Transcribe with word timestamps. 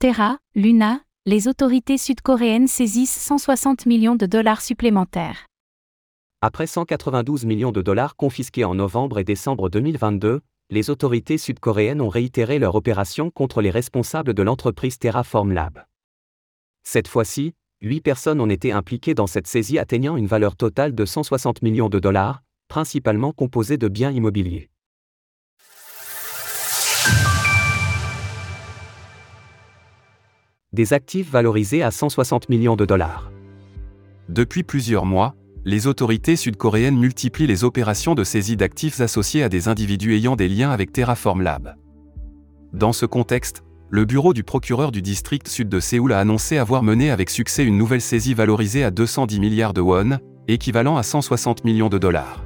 Terra, 0.00 0.38
Luna, 0.54 1.02
les 1.26 1.46
autorités 1.46 1.98
sud-coréennes 1.98 2.68
saisissent 2.68 3.14
160 3.20 3.84
millions 3.84 4.16
de 4.16 4.24
dollars 4.24 4.62
supplémentaires. 4.62 5.44
Après 6.40 6.66
192 6.66 7.44
millions 7.44 7.70
de 7.70 7.82
dollars 7.82 8.16
confisqués 8.16 8.64
en 8.64 8.74
novembre 8.74 9.18
et 9.18 9.24
décembre 9.24 9.68
2022, 9.68 10.40
les 10.70 10.88
autorités 10.88 11.36
sud-coréennes 11.36 12.00
ont 12.00 12.08
réitéré 12.08 12.58
leur 12.58 12.76
opération 12.76 13.30
contre 13.30 13.60
les 13.60 13.68
responsables 13.68 14.32
de 14.32 14.42
l'entreprise 14.42 14.98
Terraform 14.98 15.52
Lab. 15.52 15.84
Cette 16.82 17.06
fois-ci, 17.06 17.52
huit 17.82 18.00
personnes 18.00 18.40
ont 18.40 18.48
été 18.48 18.72
impliquées 18.72 19.12
dans 19.12 19.26
cette 19.26 19.48
saisie 19.48 19.78
atteignant 19.78 20.16
une 20.16 20.26
valeur 20.26 20.56
totale 20.56 20.94
de 20.94 21.04
160 21.04 21.60
millions 21.60 21.90
de 21.90 21.98
dollars, 21.98 22.40
principalement 22.68 23.32
composée 23.32 23.76
de 23.76 23.88
biens 23.88 24.12
immobiliers. 24.12 24.70
Des 30.72 30.92
actifs 30.92 31.28
valorisés 31.28 31.82
à 31.82 31.90
160 31.90 32.48
millions 32.48 32.76
de 32.76 32.84
dollars. 32.84 33.32
Depuis 34.28 34.62
plusieurs 34.62 35.04
mois, 35.04 35.34
les 35.64 35.88
autorités 35.88 36.36
sud-coréennes 36.36 36.96
multiplient 36.96 37.48
les 37.48 37.64
opérations 37.64 38.14
de 38.14 38.22
saisie 38.22 38.56
d'actifs 38.56 39.00
associés 39.00 39.42
à 39.42 39.48
des 39.48 39.66
individus 39.66 40.14
ayant 40.14 40.36
des 40.36 40.48
liens 40.48 40.70
avec 40.70 40.92
Terraform 40.92 41.42
Lab. 41.42 41.74
Dans 42.72 42.92
ce 42.92 43.04
contexte, 43.04 43.64
le 43.88 44.04
bureau 44.04 44.32
du 44.32 44.44
procureur 44.44 44.92
du 44.92 45.02
district 45.02 45.48
sud 45.48 45.68
de 45.68 45.80
Séoul 45.80 46.12
a 46.12 46.20
annoncé 46.20 46.56
avoir 46.56 46.84
mené 46.84 47.10
avec 47.10 47.30
succès 47.30 47.64
une 47.64 47.76
nouvelle 47.76 48.00
saisie 48.00 48.34
valorisée 48.34 48.84
à 48.84 48.92
210 48.92 49.40
milliards 49.40 49.74
de 49.74 49.80
won, 49.80 50.18
équivalent 50.46 50.96
à 50.96 51.02
160 51.02 51.64
millions 51.64 51.88
de 51.88 51.98
dollars. 51.98 52.44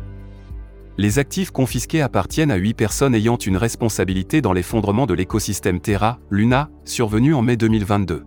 Les 0.96 1.18
actifs 1.18 1.50
confisqués 1.50 2.02
appartiennent 2.02 2.50
à 2.50 2.56
8 2.56 2.74
personnes 2.74 3.14
ayant 3.14 3.36
une 3.36 3.56
responsabilité 3.56 4.40
dans 4.40 4.52
l'effondrement 4.52 5.06
de 5.06 5.14
l'écosystème 5.14 5.80
Terra, 5.80 6.18
Luna, 6.30 6.70
survenu 6.84 7.34
en 7.34 7.42
mai 7.42 7.56
2022. 7.56 8.24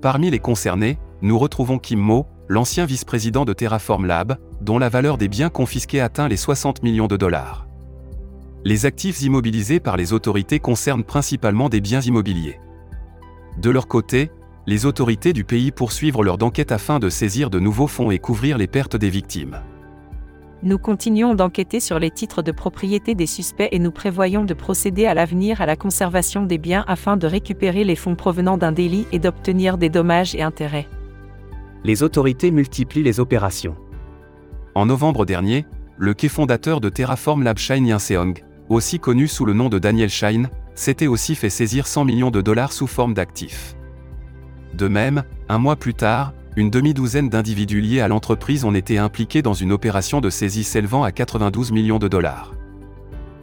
Parmi 0.00 0.30
les 0.30 0.38
concernés, 0.38 0.98
nous 1.22 1.38
retrouvons 1.38 1.78
Kim 1.78 2.00
Mo, 2.00 2.26
l'ancien 2.48 2.86
vice-président 2.86 3.44
de 3.44 3.52
Terraform 3.52 4.06
Lab, 4.06 4.38
dont 4.60 4.78
la 4.78 4.88
valeur 4.88 5.18
des 5.18 5.28
biens 5.28 5.50
confisqués 5.50 6.00
atteint 6.00 6.28
les 6.28 6.36
60 6.36 6.82
millions 6.82 7.08
de 7.08 7.16
dollars 7.16 7.66
les 8.66 8.84
actifs 8.84 9.22
immobilisés 9.22 9.78
par 9.78 9.96
les 9.96 10.12
autorités 10.12 10.58
concernent 10.58 11.04
principalement 11.04 11.68
des 11.68 11.80
biens 11.80 12.00
immobiliers. 12.00 12.58
De 13.58 13.70
leur 13.70 13.86
côté, 13.86 14.32
les 14.66 14.86
autorités 14.86 15.32
du 15.32 15.44
pays 15.44 15.70
poursuivent 15.70 16.20
leur 16.20 16.42
enquête 16.42 16.72
afin 16.72 16.98
de 16.98 17.08
saisir 17.08 17.48
de 17.48 17.60
nouveaux 17.60 17.86
fonds 17.86 18.10
et 18.10 18.18
couvrir 18.18 18.58
les 18.58 18.66
pertes 18.66 18.96
des 18.96 19.08
victimes. 19.08 19.60
Nous 20.62 20.78
continuons 20.78 21.34
d'enquêter 21.34 21.80
sur 21.80 21.98
les 21.98 22.10
titres 22.10 22.42
de 22.42 22.50
propriété 22.50 23.14
des 23.14 23.26
suspects 23.26 23.68
et 23.70 23.78
nous 23.78 23.90
prévoyons 23.90 24.44
de 24.44 24.54
procéder 24.54 25.06
à 25.06 25.14
l'avenir 25.14 25.60
à 25.60 25.66
la 25.66 25.76
conservation 25.76 26.44
des 26.44 26.58
biens 26.58 26.84
afin 26.88 27.16
de 27.16 27.26
récupérer 27.26 27.84
les 27.84 27.96
fonds 27.96 28.14
provenant 28.14 28.56
d'un 28.56 28.72
délit 28.72 29.06
et 29.12 29.18
d'obtenir 29.18 29.76
des 29.76 29.90
dommages 29.90 30.34
et 30.34 30.42
intérêts. 30.42 30.88
Les 31.84 32.02
autorités 32.02 32.50
multiplient 32.50 33.02
les 33.02 33.20
opérations. 33.20 33.76
En 34.74 34.86
novembre 34.86 35.26
dernier, 35.26 35.66
le 35.98 36.14
quai 36.14 36.28
fondateur 36.28 36.80
de 36.80 36.88
Terraform 36.88 37.42
Lab 37.42 37.58
Shine 37.58 37.86
Yang 37.86 38.44
aussi 38.68 38.98
connu 38.98 39.28
sous 39.28 39.44
le 39.44 39.52
nom 39.52 39.68
de 39.68 39.78
Daniel 39.78 40.10
Shine, 40.10 40.48
s'était 40.74 41.06
aussi 41.06 41.34
fait 41.34 41.50
saisir 41.50 41.86
100 41.86 42.04
millions 42.04 42.30
de 42.30 42.40
dollars 42.40 42.72
sous 42.72 42.86
forme 42.86 43.14
d'actifs. 43.14 43.76
De 44.74 44.88
même, 44.88 45.24
un 45.48 45.58
mois 45.58 45.76
plus 45.76 45.94
tard, 45.94 46.34
une 46.56 46.70
demi-douzaine 46.70 47.28
d'individus 47.28 47.82
liés 47.82 48.00
à 48.00 48.08
l'entreprise 48.08 48.64
ont 48.64 48.74
été 48.74 48.96
impliqués 48.96 49.42
dans 49.42 49.52
une 49.52 49.72
opération 49.72 50.22
de 50.22 50.30
saisie 50.30 50.64
s'élevant 50.64 51.04
à 51.04 51.12
92 51.12 51.70
millions 51.70 51.98
de 51.98 52.08
dollars. 52.08 52.54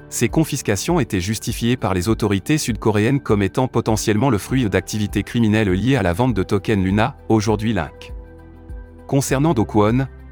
Ces 0.09 0.29
confiscations 0.29 0.99
étaient 0.99 1.21
justifiées 1.21 1.77
par 1.77 1.93
les 1.93 2.09
autorités 2.09 2.57
sud-coréennes 2.57 3.19
comme 3.19 3.43
étant 3.43 3.67
potentiellement 3.67 4.31
le 4.31 4.39
fruit 4.39 4.67
d'activités 4.67 5.21
criminelles 5.23 5.71
liées 5.71 5.95
à 5.95 6.03
la 6.03 6.13
vente 6.13 6.33
de 6.33 6.43
tokens 6.43 6.83
Luna, 6.83 7.15
aujourd'hui 7.29 7.73
Link. 7.73 8.13
Concernant 9.07 9.53
Do 9.53 9.67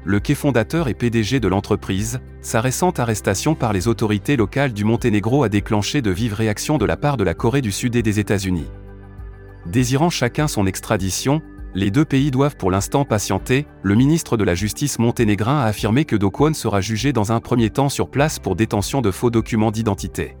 le 0.04 0.18
quai 0.18 0.34
fondateur 0.34 0.88
et 0.88 0.94
PDG 0.94 1.38
de 1.38 1.46
l'entreprise, 1.46 2.20
sa 2.40 2.60
récente 2.60 2.98
arrestation 2.98 3.54
par 3.54 3.72
les 3.72 3.86
autorités 3.86 4.36
locales 4.36 4.72
du 4.72 4.82
Monténégro 4.82 5.44
a 5.44 5.48
déclenché 5.48 6.02
de 6.02 6.10
vives 6.10 6.34
réactions 6.34 6.78
de 6.78 6.84
la 6.84 6.96
part 6.96 7.16
de 7.16 7.22
la 7.22 7.34
Corée 7.34 7.60
du 7.60 7.70
Sud 7.70 7.94
et 7.94 8.02
des 8.02 8.18
États-Unis. 8.18 8.66
Désirant 9.66 10.10
chacun 10.10 10.48
son 10.48 10.66
extradition, 10.66 11.40
les 11.74 11.90
deux 11.90 12.04
pays 12.04 12.30
doivent 12.30 12.56
pour 12.56 12.70
l'instant 12.70 13.04
patienter, 13.04 13.66
le 13.82 13.94
ministre 13.94 14.36
de 14.36 14.44
la 14.44 14.54
Justice 14.54 14.98
monténégrin 14.98 15.60
a 15.60 15.64
affirmé 15.64 16.04
que 16.04 16.16
Do 16.16 16.30
sera 16.52 16.80
jugé 16.80 17.12
dans 17.12 17.32
un 17.32 17.40
premier 17.40 17.70
temps 17.70 17.88
sur 17.88 18.08
place 18.08 18.38
pour 18.38 18.56
détention 18.56 19.00
de 19.00 19.10
faux 19.10 19.30
documents 19.30 19.70
d'identité. 19.70 20.36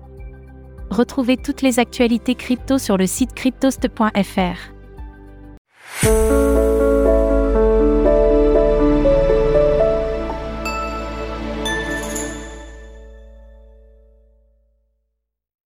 Retrouvez 0.90 1.38
toutes 1.38 1.62
les 1.62 1.78
actualités 1.78 2.34
crypto 2.34 2.76
sur 2.76 2.98
le 2.98 3.06
site 3.06 3.32
cryptost.fr. 3.34 4.81